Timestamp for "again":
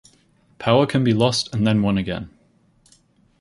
1.99-2.31